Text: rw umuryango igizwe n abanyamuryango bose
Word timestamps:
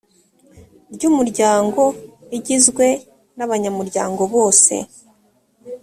rw 0.93 1.01
umuryango 1.09 1.81
igizwe 2.37 2.85
n 3.37 3.39
abanyamuryango 3.45 4.21
bose 4.33 4.73